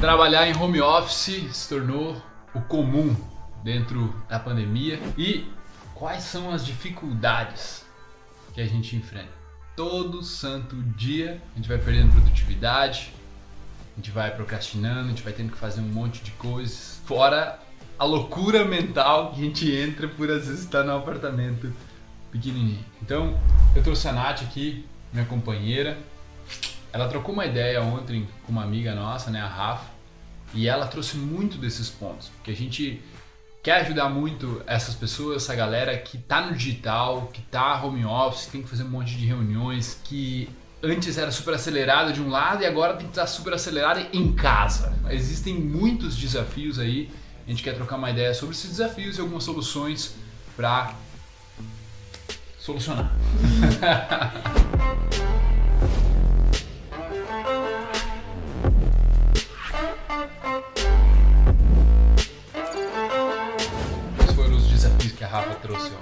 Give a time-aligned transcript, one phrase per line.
[0.00, 2.22] Trabalhar em home office se tornou
[2.54, 3.16] o comum
[3.64, 5.50] dentro da pandemia e
[5.94, 7.82] quais são as dificuldades
[8.52, 9.32] que a gente enfrenta?
[9.74, 13.10] Todo santo dia a gente vai perdendo produtividade,
[13.94, 17.58] a gente vai procrastinando, a gente vai tendo que fazer um monte de coisas, fora
[17.98, 21.72] a loucura mental que a gente entra por às vezes estar num apartamento
[22.30, 22.84] pequenininho.
[23.00, 23.40] Então,
[23.74, 25.96] eu trouxe a Nath aqui, minha companheira.
[26.96, 29.84] Ela trocou uma ideia ontem com uma amiga nossa, né, a Rafa,
[30.54, 33.02] e ela trouxe muito desses pontos, porque a gente
[33.62, 38.46] quer ajudar muito essas pessoas, essa galera que tá no digital, que tá home office,
[38.46, 40.48] tem que fazer um monte de reuniões, que
[40.82, 44.32] antes era super acelerada de um lado e agora tem que estar super acelerada em
[44.32, 44.96] casa.
[45.10, 47.10] Existem muitos desafios aí.
[47.46, 50.14] A gente quer trocar uma ideia sobre esses desafios e algumas soluções
[50.56, 50.94] para
[52.58, 53.12] solucionar.
[65.36, 65.92] Rafa trouxe?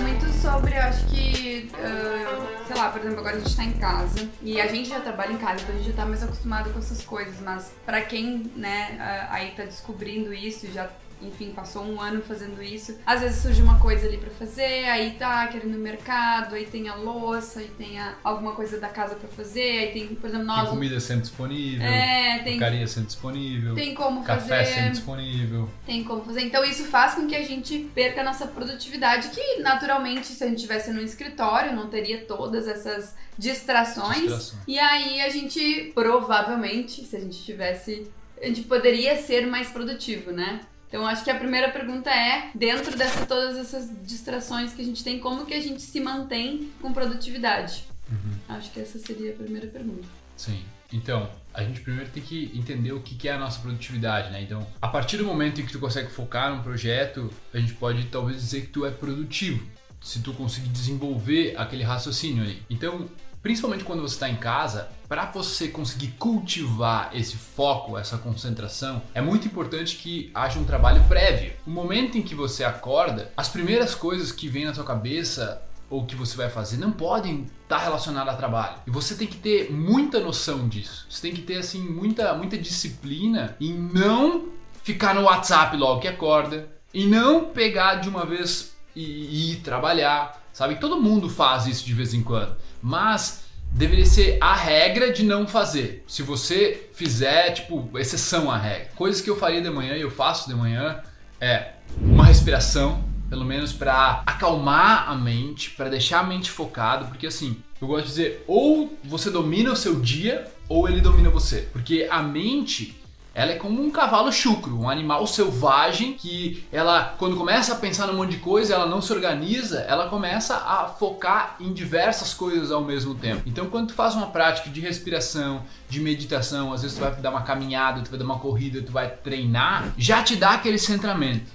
[0.00, 3.72] Muito sobre, eu acho que, uh, sei lá, por exemplo, agora a gente tá em
[3.72, 6.70] casa e a gente já trabalha em casa, então a gente já tá mais acostumado
[6.72, 10.88] com essas coisas, mas pra quem, né, uh, aí tá descobrindo isso, já
[11.20, 12.98] enfim, passou um ano fazendo isso.
[13.04, 16.66] Às vezes surge uma coisa ali para fazer, aí tá querendo ir no mercado, aí
[16.66, 20.28] tem a louça, aí tem a, alguma coisa da casa para fazer, aí tem, por
[20.28, 20.62] exemplo, nós.
[20.62, 25.70] Tem comida sempre disponível, é, tem porcaria sempre disponível, tem como café fazer, sempre disponível.
[25.84, 26.42] Tem como fazer.
[26.42, 30.46] Então isso faz com que a gente perca a nossa produtividade, que naturalmente, se a
[30.46, 34.20] gente estivesse no escritório, não teria todas essas distrações.
[34.20, 34.62] Distrações.
[34.66, 38.10] E aí a gente, provavelmente, se a gente tivesse.
[38.40, 40.60] A gente poderia ser mais produtivo, né?
[40.88, 45.04] Então acho que a primeira pergunta é, dentro dessas todas essas distrações que a gente
[45.04, 47.84] tem, como que a gente se mantém com produtividade?
[48.10, 48.56] Uhum.
[48.56, 50.08] Acho que essa seria a primeira pergunta.
[50.36, 50.64] Sim.
[50.90, 54.40] Então, a gente primeiro tem que entender o que é a nossa produtividade, né?
[54.40, 58.04] Então, a partir do momento em que tu consegue focar num projeto, a gente pode
[58.04, 59.66] talvez dizer que tu é produtivo,
[60.00, 62.62] se tu conseguir desenvolver aquele raciocínio ali.
[62.70, 63.06] Então,
[63.42, 69.22] principalmente quando você está em casa, para você conseguir cultivar esse foco, essa concentração, é
[69.22, 71.52] muito importante que haja um trabalho prévio.
[71.66, 76.04] O momento em que você acorda, as primeiras coisas que vêm na sua cabeça ou
[76.04, 78.76] que você vai fazer não podem estar relacionadas a trabalho.
[78.86, 81.06] E você tem que ter muita noção disso.
[81.08, 84.48] Você tem que ter assim muita muita disciplina em não
[84.82, 90.42] ficar no WhatsApp logo que acorda e não pegar de uma vez e ir trabalhar,
[90.52, 90.74] sabe?
[90.76, 95.46] Todo mundo faz isso de vez em quando, mas deveria ser a regra de não
[95.46, 96.04] fazer.
[96.06, 98.88] Se você fizer, tipo, exceção à regra.
[98.96, 101.00] Coisas que eu faria de manhã e eu faço de manhã
[101.40, 107.26] é uma respiração, pelo menos para acalmar a mente, para deixar a mente focado, porque
[107.26, 111.68] assim, eu gosto de dizer, ou você domina o seu dia ou ele domina você,
[111.72, 112.97] porque a mente
[113.38, 118.08] ela é como um cavalo chucro, um animal selvagem que ela, quando começa a pensar
[118.08, 122.72] num monte de coisa, ela não se organiza, ela começa a focar em diversas coisas
[122.72, 123.42] ao mesmo tempo.
[123.46, 127.30] Então, quando tu faz uma prática de respiração, de meditação, às vezes tu vai dar
[127.30, 131.46] uma caminhada, tu vai dar uma corrida, tu vai treinar, já te dá aquele centramento.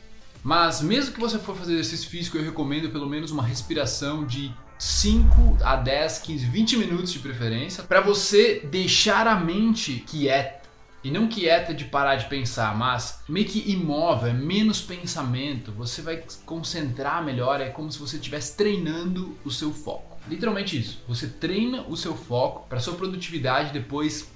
[0.41, 4.53] Mas mesmo que você for fazer exercício físico, eu recomendo pelo menos uma respiração de
[4.79, 10.62] 5 a 10, 15, 20 minutos de preferência, para você deixar a mente quieta
[11.03, 16.01] e não quieta de parar de pensar, mas meio que imóvel, é menos pensamento, você
[16.01, 20.17] vai concentrar melhor, é como se você estivesse treinando o seu foco.
[20.27, 21.03] Literalmente isso.
[21.07, 24.31] Você treina o seu foco para sua produtividade depois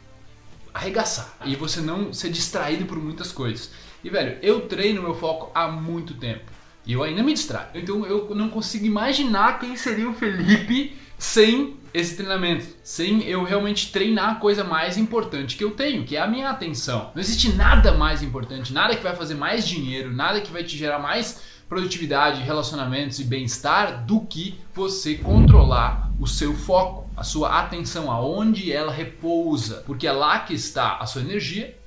[0.73, 3.71] arregaçar e você não ser distraído por muitas coisas.
[4.03, 6.51] E velho, eu treino meu foco há muito tempo
[6.85, 7.69] e eu ainda me distraio.
[7.73, 13.91] Então eu não consigo imaginar quem seria o Felipe sem esse treinamento, sem eu realmente
[13.91, 17.11] treinar a coisa mais importante que eu tenho, que é a minha atenção.
[17.15, 20.77] Não existe nada mais importante, nada que vai fazer mais dinheiro, nada que vai te
[20.77, 27.59] gerar mais produtividade, relacionamentos e bem-estar do que você controlar o seu foco, a sua
[27.59, 31.77] atenção, aonde ela repousa, porque é lá que está a sua energia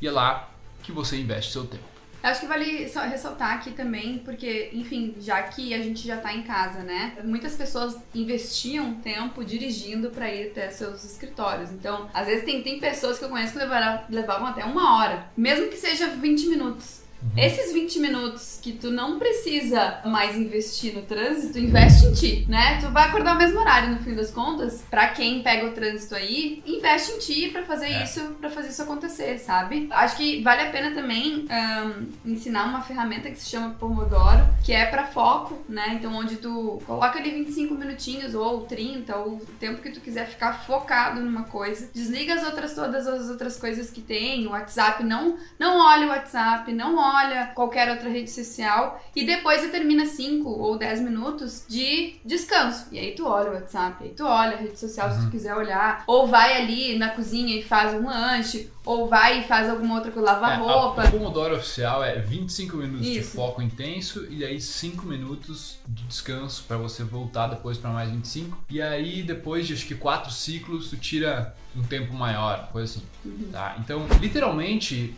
[0.00, 0.48] e é lá
[0.82, 1.97] que você investe seu tempo.
[2.28, 6.30] Eu acho que vale ressaltar aqui também, porque, enfim, já que a gente já tá
[6.34, 7.16] em casa, né?
[7.24, 11.72] Muitas pessoas investiam tempo dirigindo para ir até seus escritórios.
[11.72, 15.30] Então, às vezes tem, tem pessoas que eu conheço que levaram, levavam até uma hora,
[15.34, 16.97] mesmo que seja 20 minutos.
[17.22, 17.30] Uhum.
[17.36, 22.80] Esses 20 minutos que tu não precisa mais investir no trânsito, investe em ti, né?
[22.80, 24.84] Tu vai acordar o mesmo horário no fim das contas.
[24.88, 28.04] Para quem pega o trânsito aí, investe em ti para fazer é.
[28.04, 29.88] isso, para fazer isso acontecer, sabe?
[29.90, 34.72] Acho que vale a pena também um, ensinar uma ferramenta que se chama Pomodoro, que
[34.72, 35.94] é para foco, né?
[35.94, 40.26] Então onde tu coloca ali 25 minutinhos ou 30 ou o tempo que tu quiser
[40.28, 45.02] ficar focado numa coisa, desliga as outras todas as outras coisas que tem, o WhatsApp,
[45.02, 49.68] não não olha o WhatsApp, não olha olha qualquer outra rede social e depois você
[49.68, 52.86] termina 5 ou 10 minutos de descanso.
[52.92, 55.30] E aí tu olha o WhatsApp, aí tu olha a rede social se tu uhum.
[55.30, 59.68] quiser olhar, ou vai ali na cozinha e faz um lanche, ou vai e faz
[59.68, 61.06] alguma outra coisa, lava é, roupa.
[61.06, 63.30] O Pomodoro oficial é 25 minutos Isso.
[63.30, 68.10] de foco intenso e aí 5 minutos de descanso para você voltar depois para mais
[68.10, 68.64] 25.
[68.70, 73.02] E aí depois de acho que 4 ciclos tu tira um tempo maior, coisa assim.
[73.24, 73.50] Uhum.
[73.52, 73.76] Tá?
[73.78, 75.14] Então, literalmente,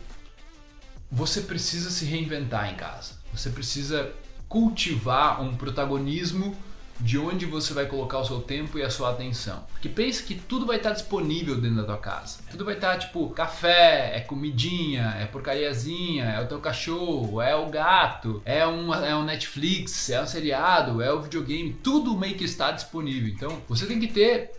[1.11, 3.15] você precisa se reinventar em casa.
[3.33, 4.11] Você precisa
[4.47, 6.55] cultivar um protagonismo
[7.01, 9.63] de onde você vai colocar o seu tempo e a sua atenção.
[9.71, 12.39] Porque pensa que tudo vai estar disponível dentro da tua casa.
[12.49, 17.69] Tudo vai estar tipo café, é comidinha, é porcariazinha, é o teu cachorro, é o
[17.69, 22.43] gato, é um, é um Netflix, é um seriado, é o videogame, tudo meio que
[22.43, 23.29] está disponível.
[23.29, 24.51] Então você tem que ter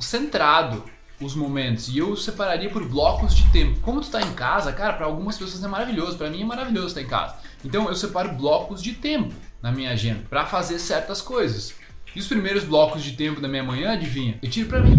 [0.00, 0.84] centrado
[1.24, 1.88] os momentos.
[1.88, 3.80] E eu separaria por blocos de tempo.
[3.80, 6.88] Como tu tá em casa, cara, para algumas pessoas é maravilhoso, para mim é maravilhoso
[6.88, 7.36] estar em casa.
[7.64, 11.74] Então eu separo blocos de tempo na minha agenda para fazer certas coisas.
[12.14, 14.38] E os primeiros blocos de tempo da minha manhã, adivinha?
[14.42, 14.96] Eu tiro para mim.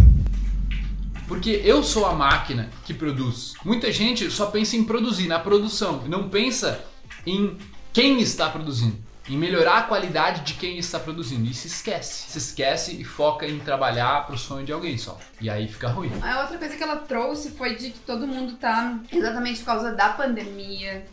[1.28, 3.54] Porque eu sou a máquina que produz.
[3.64, 6.84] Muita gente só pensa em produzir, na produção, não pensa
[7.26, 7.58] em
[7.94, 11.50] quem está produzindo em melhorar a qualidade de quem está produzindo.
[11.50, 12.32] E se esquece.
[12.32, 15.18] Se esquece e foca em trabalhar pro sonho de alguém só.
[15.42, 16.12] E aí fica ruim.
[16.22, 19.94] A outra coisa que ela trouxe foi de que todo mundo tá exatamente por causa
[19.94, 21.06] da pandemia.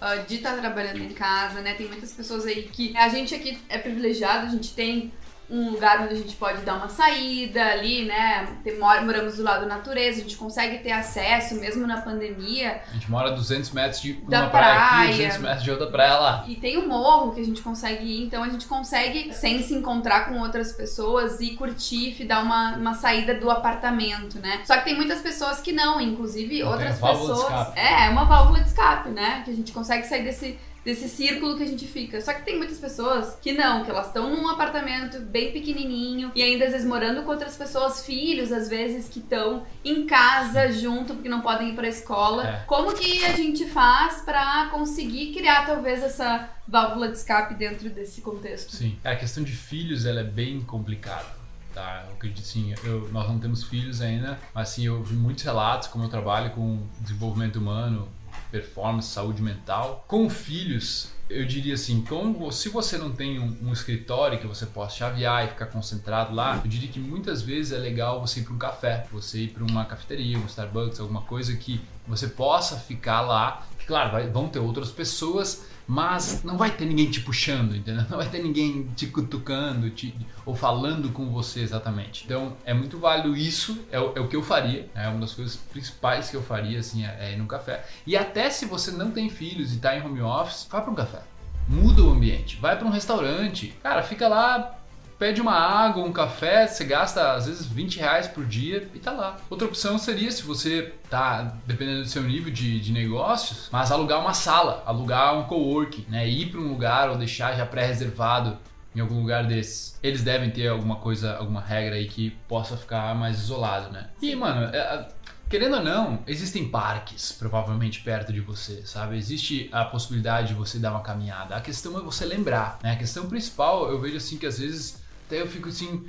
[0.00, 1.74] Uh, de estar tá trabalhando em casa, né?
[1.74, 2.96] Tem muitas pessoas aí que.
[2.96, 5.12] A gente aqui é privilegiado, a gente tem
[5.50, 8.56] um lugar onde a gente pode dar uma saída ali, né?
[8.64, 12.80] Tem, moramos do lado da natureza, a gente consegue ter acesso mesmo na pandemia.
[12.88, 15.86] A gente mora a 200 metros de uma praia, praia aqui, 200 metros de outra
[15.88, 16.44] praia lá.
[16.48, 19.62] E tem o um morro que a gente consegue ir, então a gente consegue, sem
[19.62, 24.60] se encontrar com outras pessoas, e curtir e dar uma, uma saída do apartamento, né?
[24.64, 27.76] Só que tem muitas pessoas que não, inclusive não outras pessoas.
[27.76, 29.42] É, é uma válvula de escape, né?
[29.44, 32.20] Que a gente consegue sair desse desse círculo que a gente fica.
[32.20, 36.42] Só que tem muitas pessoas que não, que elas estão num apartamento bem pequenininho e
[36.42, 41.14] ainda às vezes morando com outras pessoas, filhos às vezes que estão em casa junto
[41.14, 42.46] porque não podem ir para a escola.
[42.46, 42.64] É.
[42.66, 48.20] Como que a gente faz para conseguir criar talvez essa válvula de escape dentro desse
[48.20, 48.74] contexto?
[48.74, 51.42] Sim, é, a questão de filhos ela é bem complicada.
[51.74, 55.42] Tá, eu acredito sim, eu, nós não temos filhos ainda, mas sim, eu vi muitos
[55.42, 58.08] relatos, como eu trabalho com desenvolvimento humano,
[58.52, 60.04] performance, saúde mental.
[60.06, 64.66] Com filhos, eu diria assim, como, se você não tem um, um, escritório que você
[64.66, 68.44] possa chavear e ficar concentrado lá, eu diria que muitas vezes é legal você ir
[68.44, 72.76] para um café, você ir para uma cafeteria, um Starbucks, alguma coisa que você possa
[72.76, 73.66] ficar lá.
[73.86, 78.04] Claro, vai, vão ter outras pessoas, mas não vai ter ninguém te puxando, entendeu?
[78.08, 80.14] Não vai ter ninguém te cutucando te,
[80.44, 82.24] ou falando com você exatamente.
[82.24, 85.56] Então é muito válido isso, é, é, o que eu faria, é uma das coisas
[85.56, 87.84] principais que eu faria assim, é, é ir no café.
[88.06, 90.94] E até se você não tem filhos e está em home office, vá para um
[90.94, 91.22] café.
[91.68, 94.81] Muda o ambiente, vai para um restaurante, cara, fica lá
[95.22, 99.12] pede uma água, um café, você gasta às vezes 20 reais por dia e tá
[99.12, 99.36] lá.
[99.48, 104.18] Outra opção seria, se você tá, dependendo do seu nível de, de negócios, mas alugar
[104.18, 106.28] uma sala, alugar um coworking, né?
[106.28, 108.58] Ir para um lugar ou deixar já pré-reservado
[108.96, 109.96] em algum lugar desses.
[110.02, 114.08] Eles devem ter alguma coisa, alguma regra aí que possa ficar mais isolado, né?
[114.20, 115.06] E, mano, é,
[115.48, 119.18] Querendo ou não, existem parques provavelmente perto de você, sabe?
[119.18, 121.54] Existe a possibilidade de você dar uma caminhada.
[121.54, 122.92] A questão é você lembrar, né?
[122.92, 125.01] A questão principal, eu vejo assim que às vezes
[125.32, 126.04] até eu fico assim,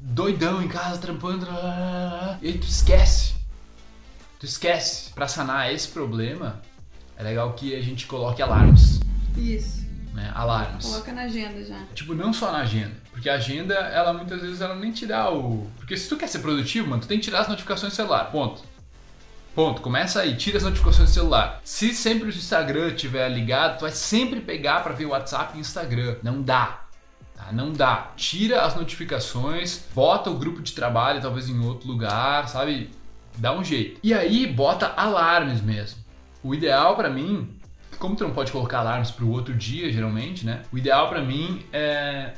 [0.00, 1.46] doidão em casa, trampando,
[2.42, 3.36] e aí tu esquece.
[4.40, 5.12] Tu esquece.
[5.12, 6.60] Pra sanar esse problema,
[7.16, 8.98] é legal que a gente coloque alarmes.
[9.36, 9.86] Isso.
[10.12, 10.32] Né?
[10.34, 10.86] Alarmes.
[10.86, 11.80] Coloca na agenda já.
[11.94, 12.96] Tipo, não só na agenda.
[13.12, 15.70] Porque a agenda, ela muitas vezes ela nem te dá o.
[15.76, 18.24] Porque se tu quer ser produtivo, mano, tu tem que tirar as notificações do celular.
[18.32, 18.62] Ponto.
[19.54, 19.80] Ponto.
[19.80, 21.60] Começa aí, tira as notificações do celular.
[21.62, 25.60] Se sempre o Instagram estiver ligado, tu vai sempre pegar para ver o WhatsApp e
[25.60, 26.16] Instagram.
[26.24, 26.87] Não dá.
[27.52, 28.12] Não dá.
[28.16, 32.90] Tira as notificações, bota o grupo de trabalho talvez em outro lugar, sabe?
[33.36, 34.00] Dá um jeito.
[34.02, 36.00] E aí bota alarmes mesmo.
[36.42, 37.56] O ideal para mim,
[37.98, 40.62] como tu não pode colocar alarmes para o outro dia geralmente, né?
[40.72, 42.34] O ideal para mim é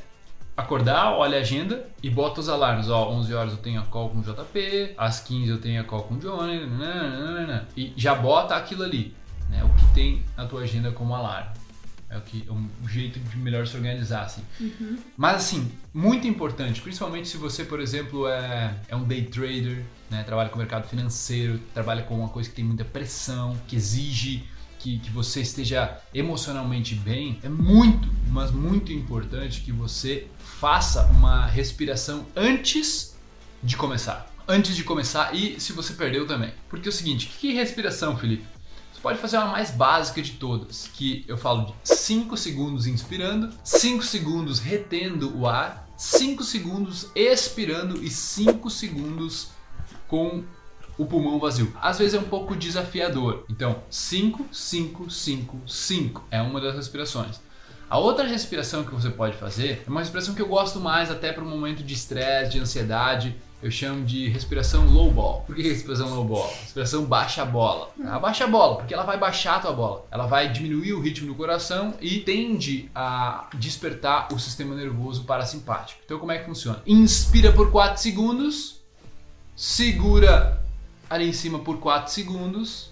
[0.55, 2.89] acordar, olha a agenda e bota os alarmes.
[2.89, 5.83] Ó, 11 horas eu tenho a call com o JP, às 15 eu tenho a
[5.83, 9.15] call com o Johnny, nananana, e já bota aquilo ali.
[9.49, 9.63] Né?
[9.63, 11.49] O que tem na tua agenda como alarme.
[12.11, 14.43] É o, que, é um jeito de melhor se organizar, assim.
[14.59, 14.97] Uhum.
[15.15, 20.21] Mas, assim, muito importante, principalmente se você, por exemplo, é, é um day trader, né,
[20.23, 24.43] trabalha com o mercado financeiro, trabalha com uma coisa que tem muita pressão, que exige
[24.81, 31.45] que, que você esteja emocionalmente bem, é muito, mas muito importante que você faça uma
[31.45, 33.15] respiração antes
[33.61, 34.29] de começar.
[34.47, 36.51] Antes de começar e se você perdeu também.
[36.67, 38.43] Porque é o seguinte, que respiração, Felipe?
[39.01, 44.03] Pode fazer uma mais básica de todas, que eu falo de 5 segundos inspirando, 5
[44.03, 49.49] segundos retendo o ar, 5 segundos expirando e 5 segundos
[50.07, 50.43] com
[50.97, 51.73] o pulmão vazio.
[51.81, 53.45] Às vezes é um pouco desafiador.
[53.49, 57.39] Então, 5, 5, 5, 5 é uma das respirações.
[57.89, 61.33] A outra respiração que você pode fazer é uma respiração que eu gosto mais até
[61.33, 65.43] para um momento de estresse, de ansiedade, eu chamo de respiração low ball.
[65.45, 66.47] Por que respiração low ball?
[66.61, 67.91] Respiração baixa bola.
[67.99, 70.07] Ela baixa a bola, porque ela vai baixar a tua bola.
[70.09, 76.01] Ela vai diminuir o ritmo do coração e tende a despertar o sistema nervoso parasimpático.
[76.03, 76.81] Então como é que funciona?
[76.87, 78.81] Inspira por 4 segundos,
[79.55, 80.63] segura
[81.07, 82.89] ali em cima por 4 segundos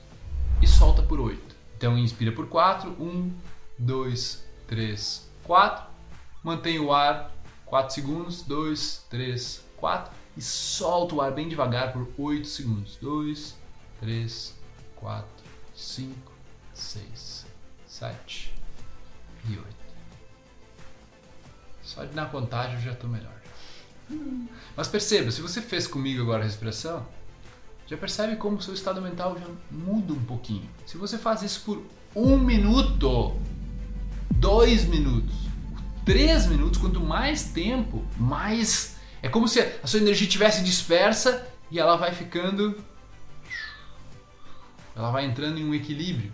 [0.62, 1.42] e solta por 8.
[1.78, 3.34] Então inspira por 4, 1,
[3.80, 5.90] 2, 3, 4.
[6.44, 7.32] Mantém o ar
[7.66, 12.98] 4 segundos, 2, 3, 4 e solta o ar bem devagar por 8 segundos.
[13.02, 13.56] 2,
[14.00, 14.56] 3,
[14.96, 15.28] 4,
[15.76, 16.32] 5,
[16.74, 17.46] 6,
[17.88, 18.54] 7
[19.50, 19.68] e 8.
[21.82, 23.40] Só de dar contagem eu já estou melhor.
[24.76, 27.06] Mas perceba, se você fez comigo agora a respiração,
[27.88, 30.70] já percebe como o seu estado mental já muda um pouquinho.
[30.86, 31.84] Se você faz isso por
[32.16, 33.36] um minuto,
[34.32, 35.36] dois minutos,
[36.06, 41.80] três minutos, quanto mais tempo, mais é como se a sua energia tivesse dispersa e
[41.80, 42.84] ela vai ficando.
[44.96, 46.34] Ela vai entrando em um equilíbrio.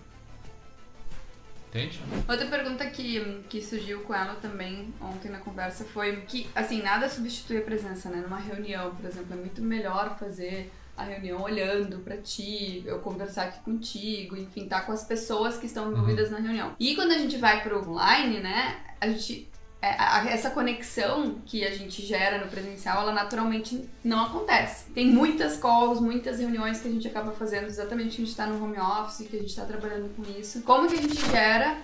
[1.70, 2.00] Entende?
[2.28, 7.10] Outra pergunta que, que surgiu com ela também ontem na conversa foi que, assim, nada
[7.10, 8.22] substitui a presença, né?
[8.22, 13.48] Numa reunião, por exemplo, é muito melhor fazer a reunião olhando para ti, eu conversar
[13.48, 16.36] aqui contigo, enfim, tá com as pessoas que estão envolvidas uhum.
[16.36, 16.76] na reunião.
[16.80, 19.50] E quando a gente vai pro online, né, a gente
[20.30, 24.92] essa conexão que a gente gera no presencial, ela naturalmente não acontece.
[24.92, 28.48] Tem muitas calls, muitas reuniões que a gente acaba fazendo exatamente que a gente está
[28.48, 30.62] no home office, que a gente está trabalhando com isso.
[30.64, 31.78] Como que a gente gera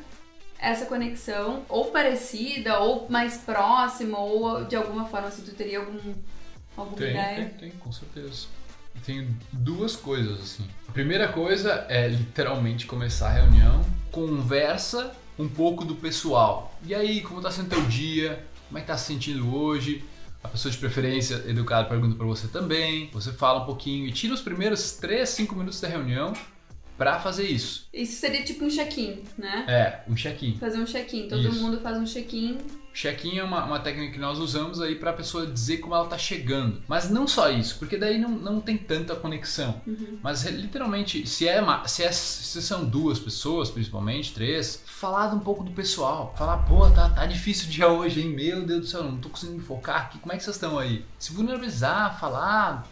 [0.61, 6.13] essa conexão, ou parecida, ou mais próxima, ou de alguma forma, se tu teria algum,
[6.77, 7.35] alguma tem, ideia?
[7.35, 8.45] Tem, tem, com certeza.
[9.03, 10.67] Tenho duas coisas, assim.
[10.87, 16.77] A primeira coisa é literalmente começar a reunião, conversa um pouco do pessoal.
[16.85, 18.45] E aí, como está sendo teu dia?
[18.67, 20.03] Como é tá se sentindo hoje?
[20.43, 23.09] A pessoa de preferência educada pergunta para você também.
[23.13, 26.33] Você fala um pouquinho e tira os primeiros 3, 5 minutos da reunião
[27.01, 27.87] para fazer isso.
[27.91, 29.65] Isso seria tipo um check-in, né?
[29.67, 30.55] É, um check-in.
[30.59, 31.27] Fazer um check-in.
[31.27, 31.59] Todo isso.
[31.59, 32.59] mundo faz um check-in
[32.93, 36.03] Check-in é uma, uma, técnica que nós usamos aí para a pessoa dizer como ela
[36.03, 36.81] está chegando.
[36.87, 39.81] Mas não só isso, porque daí não, não tem tanta conexão.
[39.87, 40.19] Uhum.
[40.21, 45.39] Mas literalmente, se, é uma, se, é, se são duas pessoas, principalmente, três, falar um
[45.39, 46.35] pouco do pessoal.
[46.37, 48.29] Falar, pô, tá, tá difícil o dia hoje, hein?
[48.29, 50.19] Meu Deus do céu, não tô conseguindo me focar aqui.
[50.19, 51.05] Como é que vocês estão aí?
[51.17, 52.85] Se vulnerabilizar, falar,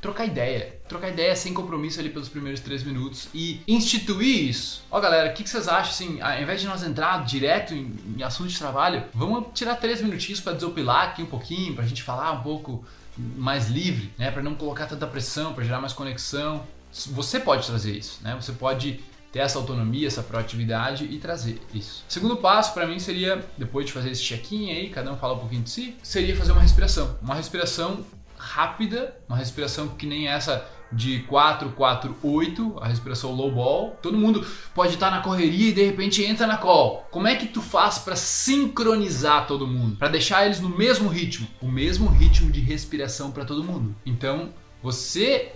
[0.00, 0.78] trocar ideia.
[0.88, 4.82] Trocar ideia sem compromisso ali pelos primeiros três minutos e instituir isso.
[4.90, 6.20] Ó, galera, o que, que, vocês acham assim?
[6.20, 10.40] Ao invés de nós entrar direto em, em assunto de trabalho, vamos tirar três minutinhos
[10.40, 12.84] para desopilar aqui um pouquinho, pra gente falar um pouco
[13.16, 14.30] mais livre, né?
[14.30, 16.64] Para não colocar tanta pressão, para gerar mais conexão.
[17.08, 18.36] Você pode trazer isso, né?
[18.40, 19.00] Você pode
[19.32, 22.04] ter essa autonomia, essa proatividade e trazer isso.
[22.08, 25.38] Segundo passo para mim seria, depois de fazer esse check-in aí, cada um fala um
[25.38, 27.18] pouquinho de si, seria fazer uma respiração.
[27.20, 28.04] Uma respiração
[28.38, 33.98] rápida, uma respiração que nem essa de 4, 4, 8, a respiração low ball.
[34.02, 37.06] Todo mundo pode estar na correria e de repente entra na call.
[37.10, 39.96] Como é que tu faz para sincronizar todo mundo?
[39.96, 43.94] Para deixar eles no mesmo ritmo, o mesmo ritmo de respiração para todo mundo.
[44.06, 44.50] Então,
[44.82, 45.52] você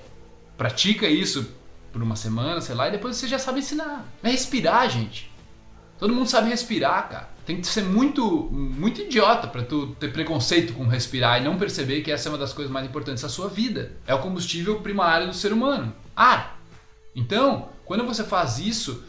[0.56, 1.48] pratica isso
[1.92, 4.06] por uma semana, sei lá, e depois você já sabe ensinar.
[4.22, 5.31] É respirar, gente.
[6.02, 7.28] Todo mundo sabe respirar, cara.
[7.46, 12.00] Tem que ser muito, muito idiota para tu ter preconceito com respirar e não perceber
[12.00, 13.92] que essa é uma das coisas mais importantes da sua vida.
[14.04, 16.58] É o combustível primário do ser humano, ar.
[17.14, 19.04] Então, quando você faz isso,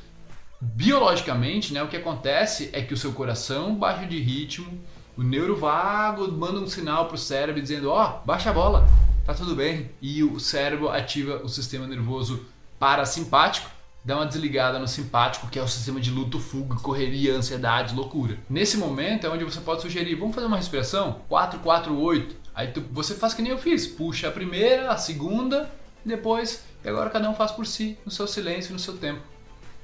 [0.62, 4.80] biologicamente, né, o que acontece é que o seu coração baixa de ritmo,
[5.18, 8.88] o neurovago manda um sinal para o cérebro dizendo: ó, oh, baixa a bola,
[9.26, 9.90] tá tudo bem.
[10.00, 12.46] E o cérebro ativa o sistema nervoso
[12.78, 13.68] parasimpático
[14.04, 18.38] dá uma desligada no simpático, que é o sistema de luto, fuga, correria, ansiedade, loucura.
[18.50, 21.22] Nesse momento é onde você pode sugerir, vamos fazer uma respiração?
[21.30, 22.36] 4, 4, 8.
[22.54, 25.72] Aí tu, você faz que nem eu fiz, puxa a primeira, a segunda,
[26.04, 29.22] depois, e agora cada um faz por si, no seu silêncio, no seu tempo.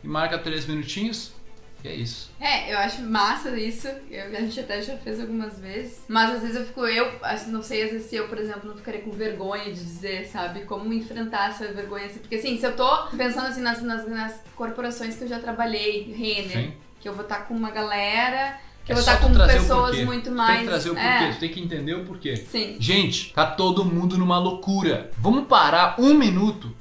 [0.04, 1.32] e marca três minutinhos.
[1.84, 2.30] E é isso.
[2.40, 3.88] É, eu acho massa isso.
[4.10, 6.04] Eu, a gente até já fez algumas vezes.
[6.08, 8.70] Mas às vezes eu fico, eu assim, não sei, às vezes se eu, por exemplo,
[8.70, 10.62] não ficaria com vergonha de dizer, sabe?
[10.62, 12.06] Como enfrentar essa vergonha.
[12.06, 12.20] Assim.
[12.20, 16.14] Porque assim, se eu tô pensando assim nas, nas, nas corporações que eu já trabalhei,
[16.14, 16.74] Renner, Sim.
[17.00, 18.60] que eu vou estar tá com uma galera.
[18.84, 20.52] Que é eu vou estar tá com pessoas muito mais.
[20.52, 21.32] Tem que trazer o porquê, é.
[21.32, 22.36] tu tem que entender o porquê.
[22.36, 22.76] Sim.
[22.80, 25.12] Gente, tá todo mundo numa loucura.
[25.18, 26.76] Vamos parar um minuto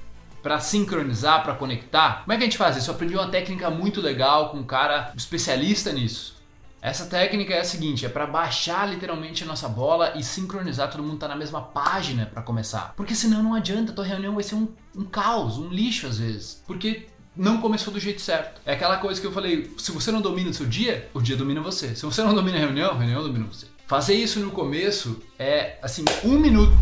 [0.49, 2.23] para sincronizar, para conectar.
[2.23, 2.89] Como é que a gente faz isso?
[2.89, 6.37] Eu aprendi uma técnica muito legal com um cara especialista nisso.
[6.81, 11.03] Essa técnica é a seguinte, é para baixar literalmente a nossa bola e sincronizar, todo
[11.03, 12.95] mundo tá na mesma página para começar.
[12.97, 16.19] Porque senão não adianta, a tua reunião vai ser um, um caos, um lixo às
[16.19, 16.63] vezes.
[16.67, 18.59] Porque não começou do jeito certo.
[18.65, 21.37] É aquela coisa que eu falei, se você não domina o seu dia, o dia
[21.37, 21.95] domina você.
[21.95, 23.67] Se você não domina a reunião, a reunião domina você.
[23.87, 26.73] Fazer isso no começo é, assim, um minuto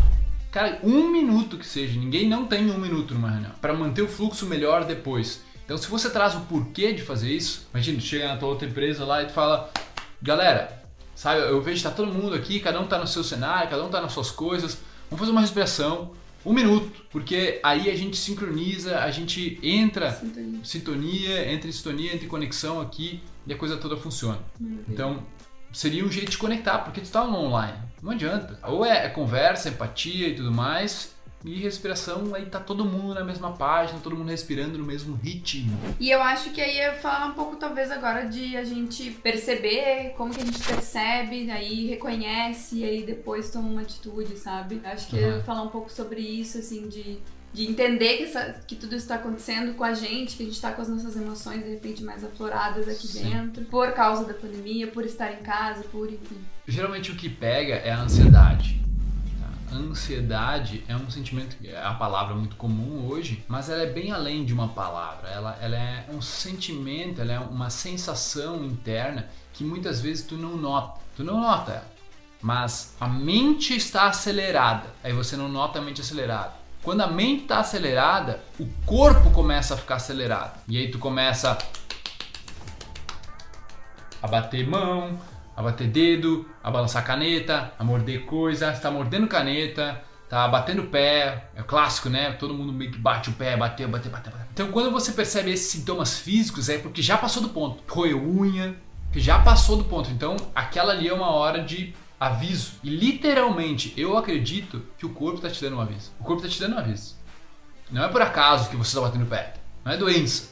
[0.51, 4.07] Cara, um minuto que seja, ninguém não tem um minuto numa reunião para manter o
[4.07, 5.41] fluxo melhor depois.
[5.65, 8.67] Então, se você traz o porquê de fazer isso, imagina, tu chega na tua outra
[8.67, 9.69] empresa lá e tu fala,
[10.21, 10.81] galera,
[11.13, 13.83] sabe, eu vejo que tá todo mundo aqui, cada um tá no seu cenário, cada
[13.83, 14.77] um tá nas suas coisas,
[15.09, 16.13] vamos fazer uma respiração,
[16.45, 22.13] um minuto, porque aí a gente sincroniza, a gente entra sintonia, sintonia entra em sintonia,
[22.13, 24.39] entra em conexão aqui e a coisa toda funciona.
[24.87, 25.21] Então,
[25.71, 27.77] seria um jeito de conectar, porque tu no online.
[28.01, 28.59] Não adianta.
[28.63, 33.51] Ou é conversa, empatia e tudo mais, e respiração, aí tá todo mundo na mesma
[33.53, 35.77] página, todo mundo respirando no mesmo ritmo.
[35.99, 40.13] E eu acho que aí ia falar um pouco, talvez, agora de a gente perceber
[40.17, 44.81] como que a gente percebe, aí reconhece, e aí depois toma uma atitude, sabe?
[44.83, 45.43] Acho que uhum.
[45.43, 47.19] falar um pouco sobre isso, assim, de
[47.53, 50.71] de entender que, essa, que tudo está acontecendo com a gente, que a gente está
[50.71, 53.29] com as nossas emoções de repente mais afloradas aqui Sim.
[53.29, 56.37] dentro, por causa da pandemia, por estar em casa, por enfim.
[56.67, 58.81] Geralmente o que pega é a ansiedade.
[59.71, 64.11] A ansiedade é um sentimento, é a palavra muito comum hoje, mas ela é bem
[64.11, 65.27] além de uma palavra.
[65.27, 70.55] Ela, ela é um sentimento, ela é uma sensação interna que muitas vezes tu não
[70.55, 71.01] nota.
[71.15, 71.97] Tu não nota ela.
[72.41, 74.87] Mas a mente está acelerada.
[75.03, 79.73] Aí você não nota a mente acelerada quando a mente está acelerada, o corpo começa
[79.73, 80.57] a ficar acelerado.
[80.69, 81.57] E aí tu começa
[84.23, 85.19] a bater mão,
[85.53, 91.49] a bater dedo, a balançar caneta, a morder coisa, está mordendo caneta, tá batendo pé,
[91.57, 92.31] é clássico, né?
[92.31, 94.47] Todo mundo meio que bate o pé, bateu, bateu, bateu, bateu.
[94.53, 97.83] Então quando você percebe esses sintomas físicos é porque já passou do ponto.
[97.93, 98.77] Roeu unha,
[99.11, 100.09] que já passou do ponto.
[100.09, 102.73] Então aquela ali é uma hora de aviso.
[102.83, 106.11] E literalmente, eu acredito que o corpo está te dando um aviso.
[106.19, 107.15] O corpo está te dando um aviso.
[107.91, 109.53] Não é por acaso que você está batendo pé.
[109.85, 110.49] Não é doença.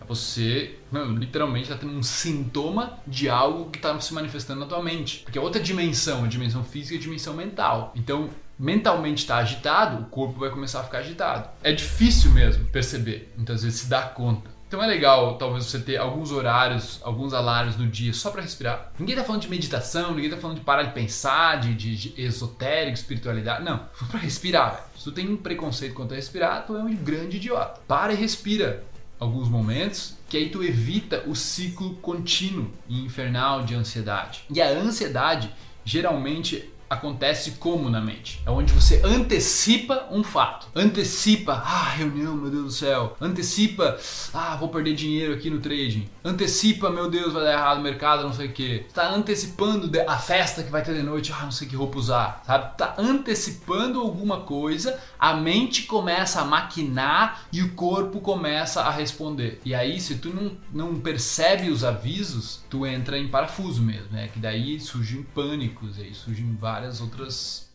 [0.00, 4.82] É você, literalmente, está tendo um sintoma de algo que está se manifestando na tua
[4.82, 5.20] mente.
[5.20, 7.92] Porque é outra dimensão, a dimensão física e a dimensão mental.
[7.94, 11.48] Então, mentalmente está agitado, o corpo vai começar a ficar agitado.
[11.62, 14.57] É difícil mesmo perceber, muitas vezes se dar conta.
[14.68, 18.92] Então é legal, talvez, você ter alguns horários, alguns alarmes no dia só para respirar.
[18.98, 22.22] Ninguém tá falando de meditação, ninguém tá falando de parar de pensar, de, de, de
[22.22, 23.64] esotérico, espiritualidade.
[23.64, 24.86] Não, foi pra respirar.
[24.94, 27.80] Se tu tem um preconceito quanto a respirar, tu é um grande idiota.
[27.88, 28.84] Para e respira
[29.18, 34.44] alguns momentos, que aí tu evita o ciclo contínuo e infernal de ansiedade.
[34.50, 35.50] E a ansiedade
[35.82, 38.42] geralmente acontece como na mente?
[38.46, 40.68] É onde você antecipa um fato.
[40.74, 43.16] Antecipa, ah, reunião, meu Deus do céu.
[43.20, 43.98] Antecipa,
[44.32, 46.08] ah, vou perder dinheiro aqui no trading.
[46.24, 48.84] Antecipa, meu Deus, vai dar errado o mercado, não sei o que.
[48.88, 52.42] Está antecipando a festa que vai ter de noite, ah, não sei que roupa usar,
[52.46, 52.76] sabe?
[52.76, 59.60] Tá antecipando alguma coisa, a mente começa a maquinar e o corpo começa a responder.
[59.64, 64.28] E aí, se tu não, não percebe os avisos, tu entra em parafuso mesmo, né?
[64.28, 67.68] Que daí surgem pânicos, aí surgem vários várias outras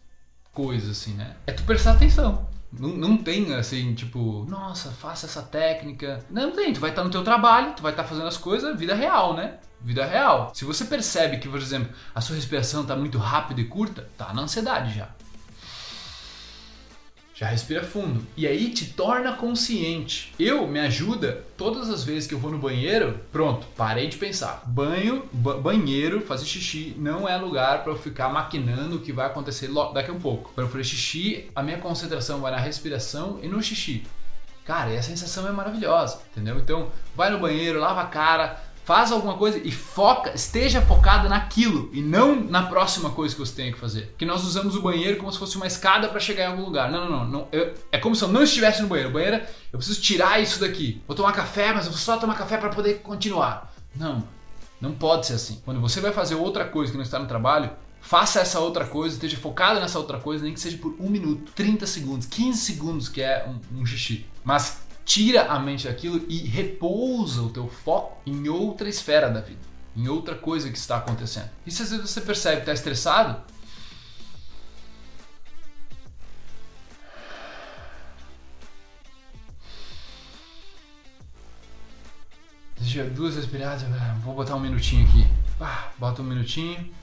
[0.54, 1.36] coisas, assim, né?
[1.46, 2.48] É tu prestar atenção.
[2.72, 6.26] Não, não tem assim, tipo, nossa, faça essa técnica.
[6.30, 8.78] Não, não tem, tu vai estar no teu trabalho, tu vai estar fazendo as coisas,
[8.80, 9.58] vida real, né?
[9.82, 10.52] Vida real.
[10.56, 14.34] Se você percebe que, por exemplo, a sua respiração está muito rápida e curta, tá
[14.34, 15.10] na ansiedade já.
[17.44, 18.26] Já respira fundo.
[18.38, 20.34] E aí te torna consciente.
[20.40, 23.20] Eu me ajuda todas as vezes que eu vou no banheiro.
[23.34, 24.64] Pronto, parei de pensar.
[24.66, 29.70] Banho, banheiro, fazer xixi não é lugar para eu ficar maquinando o que vai acontecer
[29.94, 30.54] daqui a um pouco.
[30.54, 34.04] Para eu fazer xixi, a minha concentração vai na respiração e no xixi.
[34.64, 36.58] Cara, e a sensação é maravilhosa, entendeu?
[36.60, 41.90] Então, vai no banheiro, lava a cara, faz alguma coisa e foca, esteja focado naquilo
[41.94, 44.14] e não na próxima coisa que você tem que fazer.
[44.18, 46.92] Que nós usamos o banheiro como se fosse uma escada para chegar em algum lugar.
[46.92, 47.26] Não, não, não.
[47.26, 49.12] não eu, é como se eu não estivesse no banheiro.
[49.12, 49.42] Banheiro,
[49.72, 51.02] eu preciso tirar isso daqui.
[51.08, 53.74] Vou tomar café, mas eu vou só tomar café para poder continuar.
[53.96, 54.24] Não,
[54.82, 55.62] não pode ser assim.
[55.64, 57.70] Quando você vai fazer outra coisa que não está no trabalho,
[58.02, 61.54] faça essa outra coisa, esteja focado nessa outra coisa, nem que seja por um minuto,
[61.54, 64.26] 30 segundos, 15 segundos, que é um, um xixi.
[64.44, 69.62] Mas tira a mente daquilo e repousa o teu foco em outra esfera da vida,
[69.96, 71.50] em outra coisa que está acontecendo.
[71.66, 73.42] E se às vezes você percebe que está estressado,
[82.80, 83.82] Deixa duas respiradas,
[84.24, 85.26] vou botar um minutinho aqui.
[85.60, 86.94] Ah, bota um minutinho.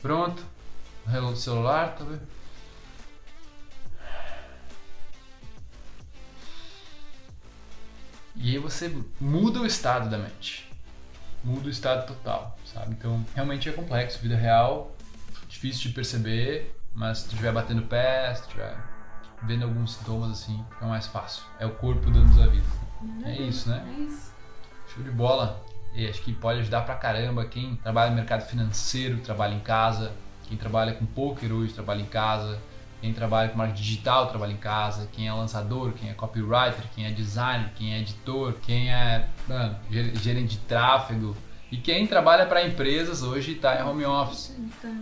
[0.00, 0.42] Pronto.
[1.06, 2.39] Relógio do celular, tá vendo?
[8.50, 10.68] E aí você muda o estado da mente.
[11.44, 12.96] Muda o estado total, sabe?
[12.98, 14.18] Então, realmente é complexo.
[14.18, 14.90] Vida real,
[15.48, 18.76] difícil de perceber, mas se tu estiver batendo pé, se tu estiver
[19.44, 21.44] vendo alguns sintomas assim, é mais fácil.
[21.60, 22.68] É o corpo dando os avisos.
[23.24, 23.86] É isso, né?
[23.86, 24.32] É isso.
[24.92, 25.64] Show de bola.
[25.94, 30.12] E acho que pode ajudar pra caramba quem trabalha no mercado financeiro, trabalha em casa,
[30.48, 32.58] quem trabalha com poker hoje, trabalha em casa,
[33.00, 37.06] quem trabalha com marketing digital, trabalha em casa, quem é lançador, quem é copywriter, quem
[37.06, 41.36] é designer, quem é editor, quem é mano, gerente de tráfego
[41.70, 44.56] e quem trabalha para empresas hoje está em home office.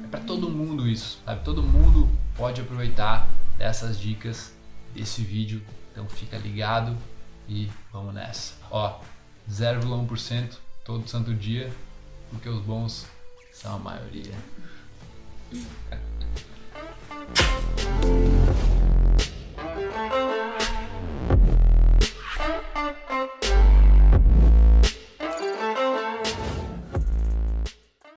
[0.05, 1.43] É para todo mundo isso, sabe?
[1.43, 4.55] Todo mundo pode aproveitar dessas dicas
[4.95, 5.63] desse vídeo.
[5.91, 6.95] Então fica ligado
[7.49, 8.55] e vamos nessa.
[8.71, 9.01] Ó,
[9.51, 11.73] 0,1% todo santo dia,
[12.31, 13.07] porque os bons
[13.51, 14.35] são a maioria.
[17.35, 18.38] Thank you.